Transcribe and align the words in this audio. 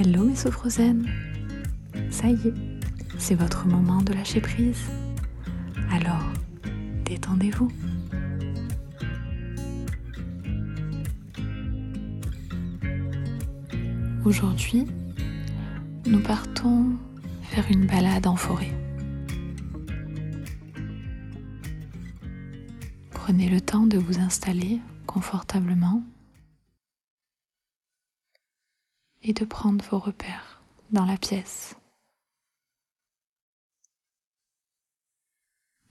Hello 0.00 0.24
mes 0.24 0.34
sophrosaines 0.34 1.06
Ça 2.10 2.28
y 2.28 2.48
est, 2.48 2.54
c'est 3.18 3.34
votre 3.34 3.66
moment 3.66 4.00
de 4.00 4.14
lâcher 4.14 4.40
prise. 4.40 4.80
Alors, 5.90 6.24
détendez-vous. 7.04 7.68
Aujourd'hui, 14.24 14.86
nous 16.06 16.20
partons 16.20 16.86
faire 17.42 17.66
une 17.70 17.86
balade 17.86 18.26
en 18.26 18.36
forêt. 18.36 18.72
Prenez 23.10 23.50
le 23.50 23.60
temps 23.60 23.86
de 23.86 23.98
vous 23.98 24.18
installer 24.18 24.80
confortablement 25.06 26.02
et 29.22 29.32
de 29.32 29.44
prendre 29.44 29.84
vos 29.84 29.98
repères 29.98 30.62
dans 30.90 31.04
la 31.04 31.16
pièce. 31.16 31.76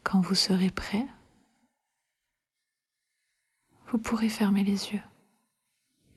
Quand 0.04 0.22
vous 0.22 0.36
serez 0.36 0.70
prêt, 0.70 1.08
vous 3.88 3.98
pourrez 3.98 4.30
fermer 4.30 4.64
les 4.64 4.94
yeux 4.94 5.04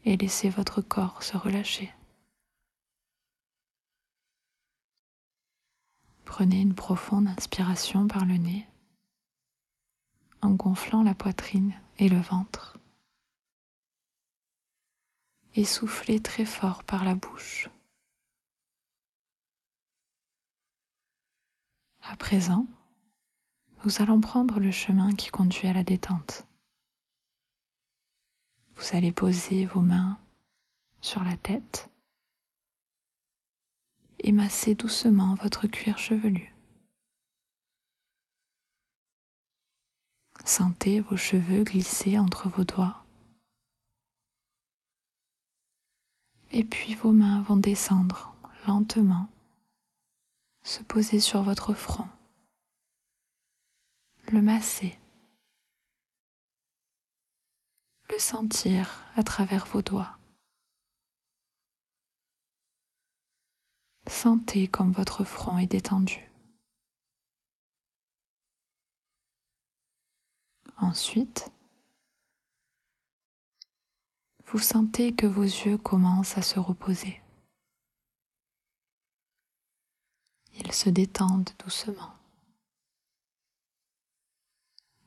et 0.04 0.16
laisser 0.16 0.50
votre 0.50 0.80
corps 0.80 1.22
se 1.22 1.36
relâcher. 1.36 1.92
Prenez 6.24 6.60
une 6.60 6.74
profonde 6.74 7.28
inspiration 7.28 8.08
par 8.08 8.24
le 8.24 8.36
nez 8.36 8.66
en 10.42 10.50
gonflant 10.50 11.02
la 11.02 11.14
poitrine 11.14 11.74
et 11.98 12.08
le 12.08 12.20
ventre 12.20 12.73
et 15.54 15.64
soufflez 15.64 16.20
très 16.20 16.44
fort 16.44 16.82
par 16.84 17.04
la 17.04 17.14
bouche. 17.14 17.68
À 22.02 22.16
présent, 22.16 22.66
nous 23.84 24.02
allons 24.02 24.20
prendre 24.20 24.60
le 24.60 24.70
chemin 24.70 25.14
qui 25.14 25.30
conduit 25.30 25.68
à 25.68 25.72
la 25.72 25.84
détente. 25.84 26.46
Vous 28.76 28.96
allez 28.96 29.12
poser 29.12 29.66
vos 29.66 29.80
mains 29.80 30.18
sur 31.00 31.22
la 31.22 31.36
tête 31.36 31.90
et 34.18 34.32
masser 34.32 34.74
doucement 34.74 35.34
votre 35.36 35.66
cuir 35.66 35.98
chevelu. 35.98 36.52
Sentez 40.44 41.00
vos 41.00 41.16
cheveux 41.16 41.62
glisser 41.62 42.18
entre 42.18 42.48
vos 42.48 42.64
doigts 42.64 43.03
Et 46.56 46.62
puis 46.62 46.94
vos 46.94 47.10
mains 47.10 47.42
vont 47.42 47.56
descendre 47.56 48.32
lentement, 48.68 49.28
se 50.62 50.84
poser 50.84 51.18
sur 51.18 51.42
votre 51.42 51.74
front, 51.74 52.08
le 54.30 54.40
masser, 54.40 54.96
le 58.08 58.20
sentir 58.20 59.04
à 59.16 59.24
travers 59.24 59.66
vos 59.66 59.82
doigts. 59.82 60.16
Sentez 64.06 64.68
comme 64.68 64.92
votre 64.92 65.24
front 65.24 65.58
est 65.58 65.66
détendu. 65.66 66.30
Ensuite, 70.76 71.50
vous 74.46 74.58
sentez 74.58 75.14
que 75.14 75.26
vos 75.26 75.42
yeux 75.42 75.78
commencent 75.78 76.38
à 76.38 76.42
se 76.42 76.58
reposer. 76.58 77.20
Ils 80.56 80.72
se 80.72 80.88
détendent 80.90 81.50
doucement. 81.58 82.14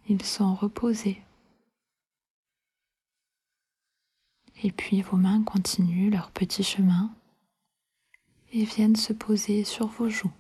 Ils 0.10 0.24
sont 0.24 0.56
reposés. 0.56 1.22
Et 4.64 4.72
puis 4.72 5.02
vos 5.02 5.18
mains 5.18 5.44
continuent 5.44 6.12
leur 6.12 6.32
petit 6.32 6.64
chemin 6.64 7.14
et 8.52 8.64
viennent 8.64 8.96
se 8.96 9.14
poser 9.14 9.64
sur 9.64 9.88
vos 9.88 10.10
joues 10.10 10.34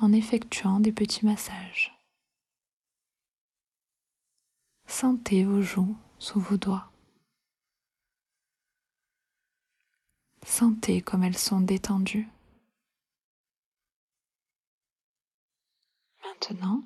en 0.00 0.12
effectuant 0.12 0.80
des 0.80 0.92
petits 0.92 1.24
massages. 1.24 1.96
Sentez 4.86 5.44
vos 5.44 5.62
joues 5.62 5.96
sous 6.18 6.40
vos 6.40 6.56
doigts. 6.56 6.90
Sentez 10.44 11.02
comme 11.02 11.24
elles 11.24 11.36
sont 11.36 11.60
détendues. 11.60 12.28
Maintenant, 16.24 16.82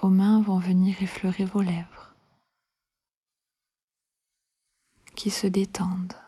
vos 0.00 0.08
mains 0.08 0.40
vont 0.42 0.58
venir 0.58 1.02
effleurer 1.02 1.44
vos 1.44 1.62
lèvres 1.62 2.14
qui 5.14 5.30
se 5.30 5.46
détendent. 5.46 6.20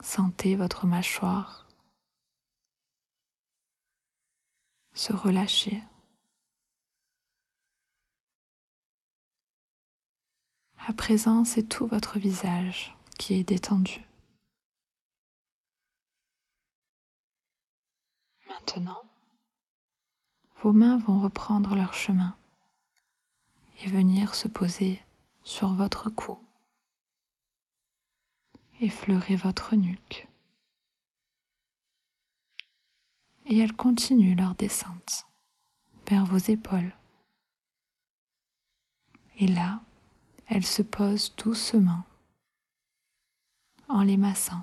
Sentez 0.00 0.56
votre 0.56 0.86
mâchoire 0.86 1.66
se 5.00 5.12
relâcher. 5.12 5.82
À 10.86 10.92
présent, 10.94 11.44
c'est 11.44 11.68
tout 11.68 11.86
votre 11.86 12.18
visage 12.18 12.96
qui 13.18 13.34
est 13.34 13.44
détendu. 13.44 14.02
Maintenant, 18.48 19.02
vos 20.62 20.72
mains 20.72 20.98
vont 20.98 21.20
reprendre 21.20 21.74
leur 21.74 21.92
chemin 21.92 22.34
et 23.82 23.88
venir 23.88 24.34
se 24.34 24.48
poser 24.48 25.02
sur 25.42 25.74
votre 25.74 26.08
cou, 26.08 26.38
effleurer 28.80 29.36
votre 29.36 29.76
nuque. 29.76 30.28
Et 33.46 33.58
elles 33.58 33.74
continuent 33.74 34.36
leur 34.36 34.54
descente 34.54 35.26
vers 36.08 36.24
vos 36.24 36.38
épaules. 36.38 36.94
Et 39.38 39.46
là, 39.46 39.82
elle 40.50 40.66
se 40.66 40.82
pose 40.82 41.34
doucement 41.36 42.02
en 43.88 44.02
les 44.02 44.16
massant. 44.16 44.62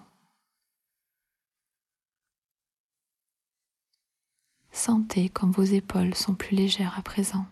Sentez 4.71 5.29
comme 5.29 5.51
vos 5.51 5.63
épaules 5.63 6.13
sont 6.13 6.35
plus 6.35 6.55
légères 6.55 6.99
à 6.99 7.01
présent. 7.01 7.45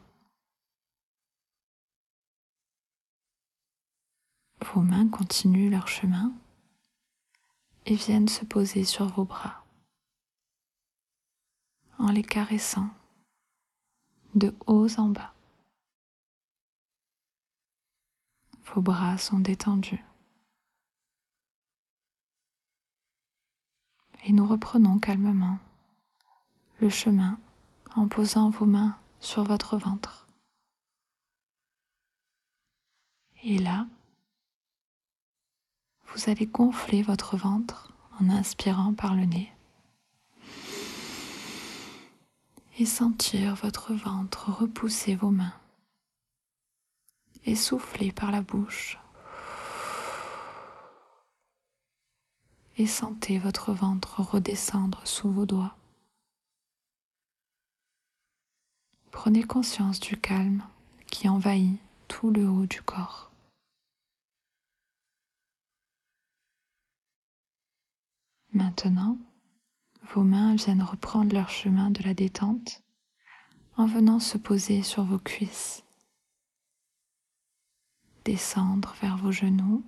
Vos 4.73 4.81
mains 4.81 5.07
continuent 5.07 5.71
leur 5.71 5.87
chemin 5.87 6.33
et 7.85 7.95
viennent 7.95 8.27
se 8.27 8.43
poser 8.43 8.83
sur 8.83 9.07
vos 9.07 9.25
bras 9.25 9.63
en 11.97 12.11
les 12.11 12.23
caressant 12.23 12.89
de 14.33 14.53
haut 14.67 14.89
en 14.97 15.07
bas. 15.07 15.34
Vos 18.73 18.81
bras 18.81 19.17
sont 19.17 19.39
détendus. 19.39 20.03
Et 24.25 24.33
nous 24.33 24.45
reprenons 24.45 24.99
calmement 24.99 25.59
le 26.79 26.89
chemin 26.89 27.39
en 27.95 28.07
posant 28.07 28.49
vos 28.49 28.65
mains 28.65 28.97
sur 29.19 29.43
votre 29.43 29.77
ventre. 29.77 30.27
Et 33.43 33.59
là, 33.59 33.87
vous 36.07 36.29
allez 36.29 36.47
gonfler 36.47 37.03
votre 37.03 37.37
ventre 37.37 37.93
en 38.19 38.29
inspirant 38.29 38.93
par 38.93 39.15
le 39.15 39.25
nez 39.25 39.51
et 42.77 42.85
sentir 42.85 43.55
votre 43.55 43.93
ventre 43.93 44.49
repousser 44.49 45.15
vos 45.15 45.29
mains 45.29 45.53
et 47.45 48.11
par 48.11 48.31
la 48.31 48.41
bouche. 48.41 48.97
Et 52.77 52.87
sentez 52.87 53.37
votre 53.37 53.71
ventre 53.71 54.21
redescendre 54.21 55.01
sous 55.05 55.31
vos 55.31 55.45
doigts. 55.45 55.75
Prenez 59.11 59.43
conscience 59.43 59.99
du 59.99 60.17
calme 60.17 60.63
qui 61.07 61.29
envahit 61.29 61.79
tout 62.07 62.31
le 62.31 62.49
haut 62.49 62.65
du 62.65 62.81
corps. 62.81 63.31
Maintenant, 68.51 69.17
vos 70.13 70.23
mains 70.23 70.55
viennent 70.55 70.83
reprendre 70.83 71.33
leur 71.33 71.49
chemin 71.49 71.91
de 71.91 72.03
la 72.03 72.13
détente 72.13 72.83
en 73.77 73.85
venant 73.85 74.19
se 74.19 74.37
poser 74.37 74.81
sur 74.81 75.03
vos 75.03 75.19
cuisses 75.19 75.84
descendre 78.25 78.93
vers 79.01 79.17
vos 79.17 79.31
genoux 79.31 79.83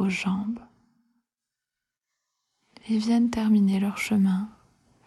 vos 0.00 0.08
jambes 0.08 0.60
et 2.88 2.96
viennent 2.96 3.30
terminer 3.30 3.80
leur 3.80 3.98
chemin 3.98 4.48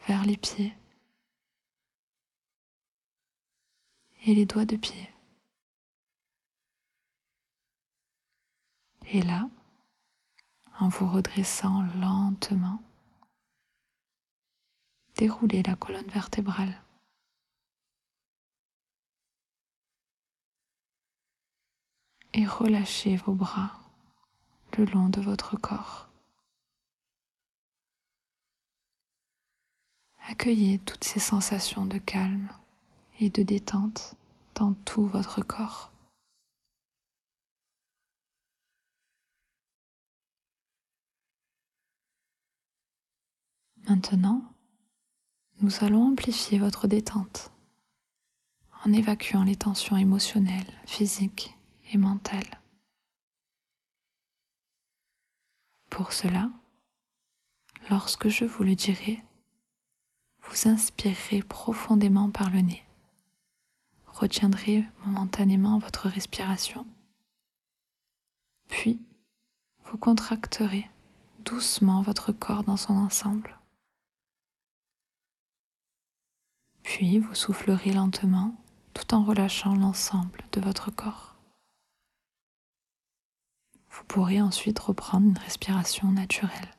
vers 0.07 0.24
les 0.24 0.38
pieds 0.38 0.75
et 4.25 4.36
les 4.36 4.45
doigts 4.45 4.65
de 4.65 4.75
pied. 4.75 5.10
Et 9.07 9.21
là, 9.21 9.50
en 10.80 10.89
vous 10.89 11.07
redressant 11.07 11.81
lentement, 12.00 12.81
déroulez 15.18 15.63
la 15.63 15.75
colonne 15.75 16.07
vertébrale. 16.09 16.82
Et 22.33 22.45
relâchez 22.45 23.15
vos 23.15 23.33
bras 23.33 23.80
le 24.77 24.85
long 24.85 25.09
de 25.09 25.21
votre 25.21 25.56
corps. 25.56 26.09
Accueillez 30.27 30.80
toutes 30.80 31.03
ces 31.03 31.19
sensations 31.19 31.85
de 31.85 32.00
calme 32.00 32.50
et 33.19 33.30
de 33.30 33.44
détente 33.44 34.15
dans 34.56 34.74
tout 34.74 35.06
votre 35.06 35.44
corps. 35.44 35.91
Maintenant, 43.88 44.41
nous 45.62 45.83
allons 45.83 46.07
amplifier 46.07 46.57
votre 46.57 46.88
détente 46.88 47.51
en 48.85 48.91
évacuant 48.91 49.44
les 49.44 49.56
tensions 49.56 49.97
émotionnelles, 49.97 50.74
physiques 50.85 51.56
Pour 55.90 56.12
cela, 56.12 56.50
lorsque 57.90 58.30
je 58.30 58.45
vous 58.45 58.63
le 58.63 58.75
dirai, 58.75 59.24
vous 60.42 60.68
inspirerez 60.68 61.44
profondément 61.44 62.31
par 62.31 62.50
le 62.50 62.62
nez. 62.62 62.84
Retiendrez 64.07 64.86
momentanément 65.06 65.78
votre 65.80 66.07
respiration. 66.10 66.86
Puis, 68.69 69.00
vous 69.86 69.98
contracterez 69.98 70.90
doucement 71.40 72.01
votre 72.01 72.31
corps 72.31 72.63
dans 72.63 72.78
son 72.78 72.94
ensemble. 72.94 73.60
Puis, 76.81 77.19
vous 77.19 77.36
soufflerez 77.36 77.94
lentement 77.94 78.56
tout 78.94 79.13
en 79.13 79.24
relâchant 79.24 79.75
l'ensemble 79.75 80.44
de 80.51 80.62
votre 80.62 80.92
corps. 80.92 81.32
Vous 83.94 84.04
pourrez 84.06 84.42
ensuite 84.42 84.80
reprendre 84.80 85.28
une 85.28 85.38
respiration 85.38 86.12
naturelle. 86.12 86.75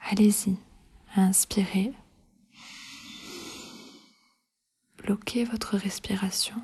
Allez-y, 0.00 0.58
inspirez. 1.16 1.94
Bloquez 4.98 5.44
votre 5.44 5.78
respiration. 5.78 6.62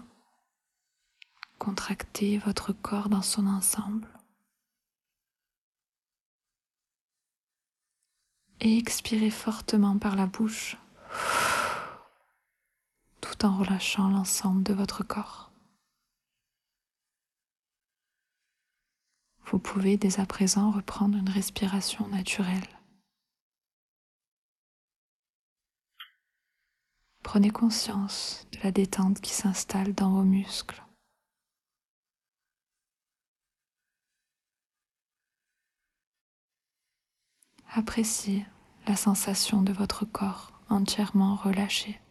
Contractez 1.58 2.36
votre 2.36 2.74
corps 2.74 3.08
dans 3.08 3.22
son 3.22 3.46
ensemble. 3.46 4.06
Et 8.60 8.76
expirez 8.76 9.30
fortement 9.30 9.96
par 9.96 10.16
la 10.16 10.26
bouche, 10.26 10.76
tout 13.22 13.46
en 13.46 13.56
relâchant 13.56 14.10
l'ensemble 14.10 14.62
de 14.62 14.74
votre 14.74 15.02
corps. 15.02 15.51
Vous 19.52 19.58
pouvez 19.58 19.98
dès 19.98 20.18
à 20.18 20.24
présent 20.24 20.70
reprendre 20.70 21.18
une 21.18 21.28
respiration 21.28 22.08
naturelle. 22.08 22.66
Prenez 27.22 27.50
conscience 27.50 28.46
de 28.52 28.58
la 28.64 28.72
détente 28.72 29.20
qui 29.20 29.30
s'installe 29.30 29.92
dans 29.92 30.10
vos 30.10 30.22
muscles. 30.22 30.82
Appréciez 37.74 38.46
la 38.86 38.96
sensation 38.96 39.60
de 39.60 39.74
votre 39.74 40.06
corps 40.06 40.58
entièrement 40.70 41.36
relâché. 41.36 42.01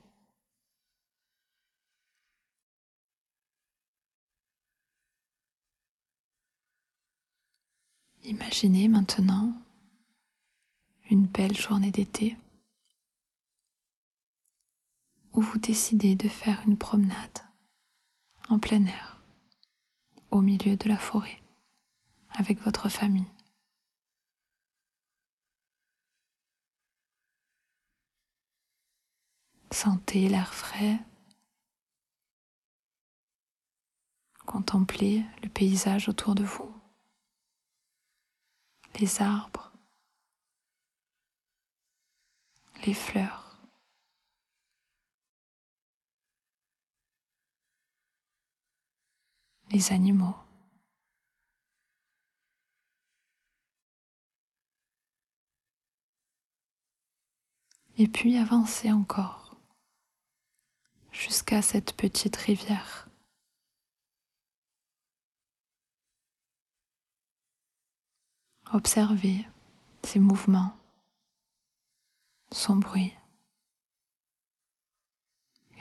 Imaginez 8.23 8.87
maintenant 8.87 9.53
une 11.09 11.25
belle 11.25 11.57
journée 11.57 11.91
d'été 11.91 12.37
où 15.33 15.41
vous 15.41 15.57
décidez 15.57 16.15
de 16.15 16.27
faire 16.27 16.61
une 16.67 16.77
promenade 16.77 17.39
en 18.49 18.59
plein 18.59 18.85
air, 18.85 19.21
au 20.29 20.41
milieu 20.41 20.75
de 20.75 20.87
la 20.87 20.97
forêt, 20.97 21.41
avec 22.29 22.59
votre 22.61 22.89
famille. 22.89 23.25
Sentez 29.71 30.27
l'air 30.27 30.53
frais, 30.53 30.99
contemplez 34.45 35.25
le 35.41 35.49
paysage 35.49 36.09
autour 36.09 36.35
de 36.35 36.43
vous, 36.43 36.71
les 38.99 39.21
arbres, 39.21 39.71
les 42.85 42.93
fleurs. 42.93 43.51
les 49.71 49.91
animaux. 49.91 50.35
Et 57.97 58.07
puis 58.07 58.37
avancer 58.37 58.91
encore 58.91 59.55
jusqu'à 61.11 61.61
cette 61.61 61.93
petite 61.95 62.35
rivière. 62.35 63.10
Observez 68.73 69.45
ses 70.01 70.19
mouvements, 70.19 70.73
son 72.53 72.77
bruit, 72.77 73.13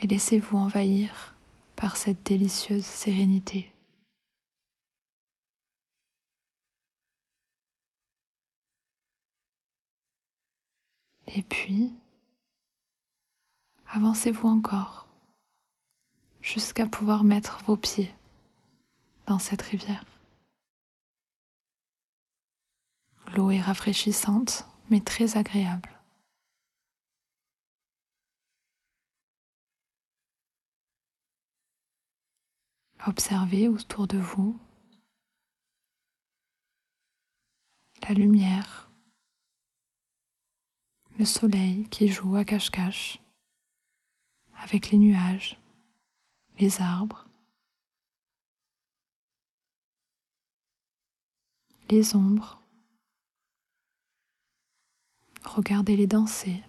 et 0.03 0.09
laissez-vous 0.09 0.57
envahir 0.57 1.37
par 1.77 1.97
cette 1.97 2.25
délicieuse 2.25 2.85
sérénité. 2.85 3.73
Et 11.29 11.43
puis, 11.43 11.93
avancez-vous 13.87 14.49
encore 14.49 15.07
jusqu'à 16.43 16.87
pouvoir 16.87 17.23
mettre 17.23 17.63
vos 17.67 17.77
pieds 17.77 18.13
dans 19.27 19.39
cette 19.39 19.63
rivière. 19.63 20.10
L'eau 23.35 23.51
est 23.51 23.61
rafraîchissante 23.61 24.67
mais 24.91 25.01
très 25.01 25.37
agréable. 25.37 25.89
Observez 33.07 33.69
autour 33.69 34.07
de 34.07 34.19
vous 34.19 34.59
la 38.03 38.15
lumière 38.15 38.91
le 41.19 41.25
soleil 41.25 41.87
qui 41.91 42.09
joue 42.09 42.37
à 42.37 42.45
cache-cache 42.45 43.21
avec 44.63 44.91
les 44.91 44.99
nuages, 44.99 45.59
les 46.59 46.81
arbres, 46.81 47.27
les 51.91 52.15
ombres. 52.15 52.60
Regardez-les 55.45 56.07
danser. 56.07 56.63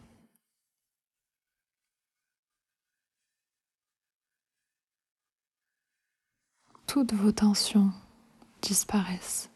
Toutes 6.88 7.14
vos 7.14 7.32
tensions 7.32 7.92
disparaissent. 8.62 9.50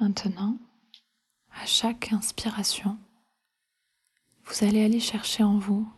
Maintenant, 0.00 0.58
à 1.52 1.64
chaque 1.64 2.12
inspiration, 2.12 2.98
vous 4.44 4.64
allez 4.64 4.84
aller 4.84 5.00
chercher 5.00 5.42
en 5.42 5.58
vous 5.58 5.90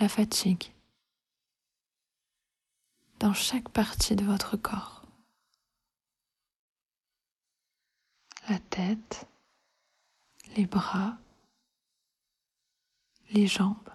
la 0.00 0.08
fatigue 0.08 0.72
dans 3.18 3.32
chaque 3.32 3.68
partie 3.70 4.16
de 4.16 4.24
votre 4.24 4.56
corps. 4.56 4.99
La 8.50 8.58
tête, 8.58 9.28
les 10.56 10.66
bras, 10.66 11.16
les 13.30 13.46
jambes. 13.46 13.88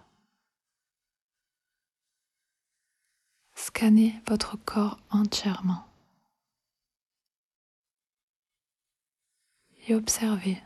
Scannez 3.53 4.15
votre 4.29 4.55
corps 4.55 4.97
entièrement 5.09 5.85
et 9.89 9.93
observez 9.93 10.63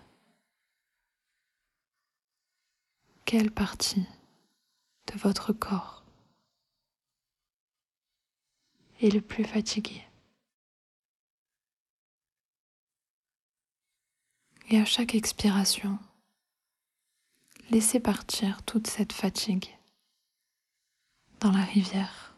quelle 3.26 3.50
partie 3.50 4.06
de 5.08 5.18
votre 5.18 5.52
corps 5.52 6.04
est 9.02 9.10
le 9.10 9.22
plus 9.22 9.46
fatigué. 9.46 10.09
Et 14.72 14.78
à 14.78 14.86
chaque 14.86 15.16
expiration, 15.16 15.98
laissez 17.72 18.00
partir 18.00 18.62
toute 18.64 18.86
cette 18.86 19.14
fatigue 19.14 19.76
dans 21.40 21.52
la 21.52 21.64
rivière. 21.64 22.36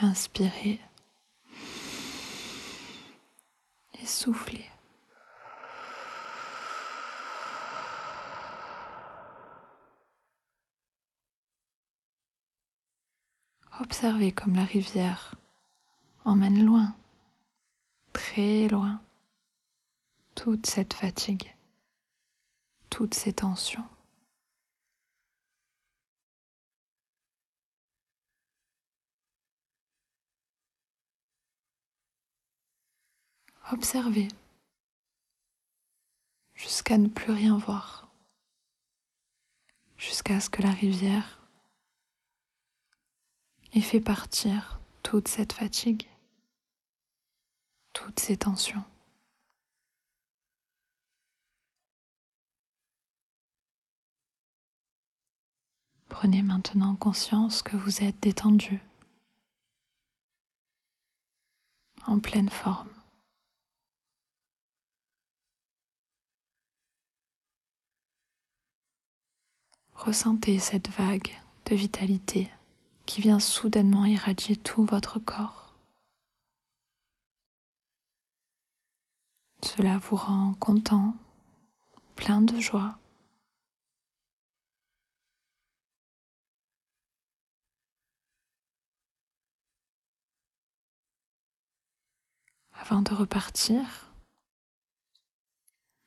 Inspirez 0.00 0.80
et 4.00 4.06
soufflez. 4.06 4.66
Observez 13.80 14.32
comme 14.32 14.56
la 14.56 14.64
rivière 14.64 15.36
emmène 16.26 16.66
loin, 16.66 16.94
très 18.12 18.68
loin, 18.68 19.00
toute 20.34 20.66
cette 20.66 20.94
fatigue, 20.94 21.54
toutes 22.90 23.14
ces 23.14 23.32
tensions. 23.32 23.84
Observez 33.70 34.28
jusqu'à 36.54 36.98
ne 36.98 37.08
plus 37.08 37.32
rien 37.32 37.56
voir, 37.56 38.10
jusqu'à 39.96 40.40
ce 40.40 40.50
que 40.50 40.60
la 40.60 40.70
rivière 40.72 41.40
ait 43.72 43.80
fait 43.80 44.00
partir 44.00 44.78
toute 45.02 45.28
cette 45.28 45.54
fatigue, 45.54 46.06
toutes 48.02 48.18
ces 48.18 48.36
tensions. 48.36 48.82
Prenez 56.08 56.42
maintenant 56.42 56.96
conscience 56.96 57.62
que 57.62 57.76
vous 57.76 58.02
êtes 58.02 58.18
détendu, 58.20 58.80
en 62.06 62.18
pleine 62.18 62.48
forme. 62.48 62.88
Ressentez 69.94 70.58
cette 70.58 70.88
vague 70.88 71.30
de 71.66 71.76
vitalité 71.76 72.50
qui 73.06 73.20
vient 73.20 73.38
soudainement 73.38 74.04
irradier 74.04 74.56
tout 74.56 74.84
votre 74.84 75.20
corps. 75.20 75.61
Cela 79.64 79.98
vous 79.98 80.16
rend 80.16 80.54
content, 80.54 81.14
plein 82.16 82.42
de 82.42 82.58
joie. 82.58 82.98
Avant 92.74 93.00
de 93.02 93.14
repartir, 93.14 94.12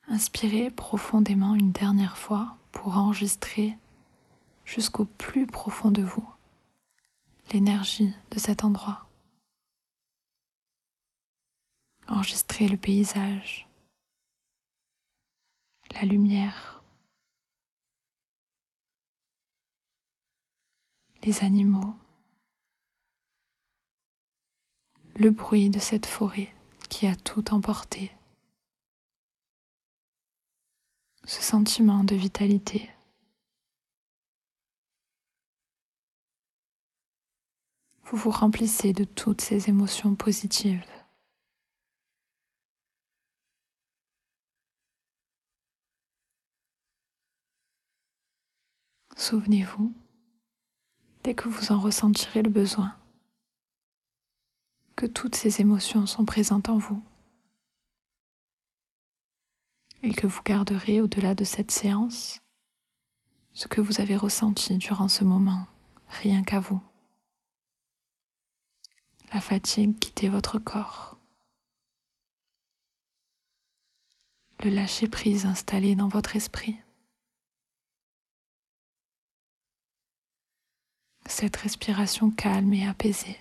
inspirez 0.08 0.70
profondément 0.70 1.54
une 1.54 1.72
dernière 1.72 2.18
fois 2.18 2.56
pour 2.72 2.98
enregistrer 2.98 3.76
jusqu'au 4.66 5.06
plus 5.06 5.46
profond 5.46 5.90
de 5.90 6.02
vous 6.02 6.28
l'énergie 7.52 8.12
de 8.30 8.38
cet 8.38 8.64
endroit. 8.64 9.05
Enregistrez 12.08 12.68
le 12.68 12.76
paysage, 12.76 13.68
la 15.92 16.02
lumière, 16.02 16.82
les 21.24 21.42
animaux, 21.42 21.94
le 25.16 25.30
bruit 25.30 25.68
de 25.68 25.80
cette 25.80 26.06
forêt 26.06 26.54
qui 26.88 27.06
a 27.06 27.16
tout 27.16 27.52
emporté, 27.52 28.12
ce 31.24 31.42
sentiment 31.42 32.04
de 32.04 32.14
vitalité. 32.14 32.90
vous 38.06 38.16
vous 38.16 38.30
remplissez 38.30 38.92
de 38.92 39.04
toutes 39.04 39.40
ces 39.40 39.68
émotions 39.68 40.14
positives. 40.14 40.84
Souvenez-vous, 49.28 49.92
dès 51.24 51.34
que 51.34 51.48
vous 51.48 51.72
en 51.72 51.80
ressentirez 51.80 52.42
le 52.42 52.48
besoin, 52.48 52.96
que 54.94 55.04
toutes 55.04 55.34
ces 55.34 55.60
émotions 55.60 56.06
sont 56.06 56.24
présentes 56.24 56.68
en 56.68 56.78
vous 56.78 57.02
et 60.04 60.12
que 60.12 60.28
vous 60.28 60.42
garderez 60.44 61.00
au-delà 61.00 61.34
de 61.34 61.42
cette 61.42 61.72
séance 61.72 62.38
ce 63.52 63.66
que 63.66 63.80
vous 63.80 64.00
avez 64.00 64.16
ressenti 64.16 64.78
durant 64.78 65.08
ce 65.08 65.24
moment, 65.24 65.66
rien 66.06 66.44
qu'à 66.44 66.60
vous. 66.60 66.80
La 69.32 69.40
fatigue 69.40 69.98
quitter 69.98 70.28
votre 70.28 70.60
corps, 70.60 71.18
le 74.62 74.70
lâcher-prise 74.70 75.46
installé 75.46 75.96
dans 75.96 76.06
votre 76.06 76.36
esprit, 76.36 76.76
cette 81.46 81.58
respiration 81.58 82.32
calme 82.32 82.72
et 82.72 82.88
apaisée, 82.88 83.38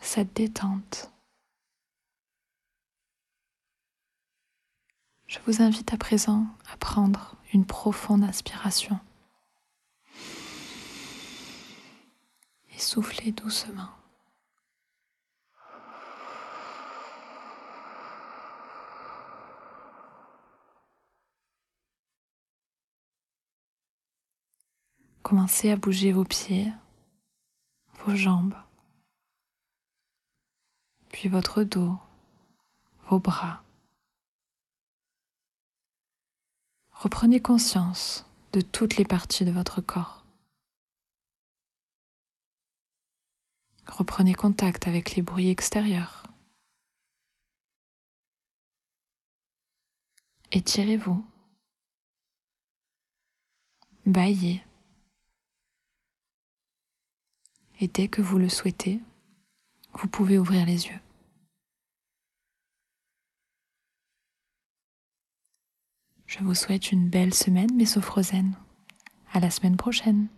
cette 0.00 0.32
détente. 0.32 1.12
Je 5.26 5.38
vous 5.46 5.60
invite 5.60 5.92
à 5.92 5.98
présent 5.98 6.46
à 6.72 6.78
prendre 6.78 7.36
une 7.52 7.66
profonde 7.66 8.24
inspiration. 8.24 8.98
et 12.74 12.78
soufflez 12.78 13.30
doucement. 13.30 13.90
Commencez 25.24 25.70
à 25.70 25.76
bouger 25.76 26.12
vos 26.12 26.26
pieds, 26.26 26.70
vos 28.04 28.14
jambes, 28.14 28.54
puis 31.08 31.30
votre 31.30 31.62
dos, 31.64 31.96
vos 33.08 33.18
bras. 33.20 33.64
Reprenez 36.90 37.40
conscience 37.40 38.26
de 38.52 38.60
toutes 38.60 38.98
les 38.98 39.06
parties 39.06 39.46
de 39.46 39.50
votre 39.50 39.80
corps. 39.80 40.26
Reprenez 43.86 44.34
contact 44.34 44.86
avec 44.86 45.16
les 45.16 45.22
bruits 45.22 45.48
extérieurs. 45.48 46.24
Étirez-vous. 50.52 51.24
Baillez. 54.04 54.62
Et 57.80 57.88
dès 57.88 58.08
que 58.08 58.22
vous 58.22 58.38
le 58.38 58.48
souhaitez, 58.48 59.00
vous 59.94 60.08
pouvez 60.08 60.38
ouvrir 60.38 60.64
les 60.66 60.86
yeux. 60.86 61.00
Je 66.26 66.38
vous 66.40 66.54
souhaite 66.54 66.90
une 66.90 67.08
belle 67.08 67.34
semaine, 67.34 67.74
mes 67.74 67.86
sophrosaines. 67.86 68.54
À 69.32 69.40
la 69.40 69.50
semaine 69.50 69.76
prochaine. 69.76 70.28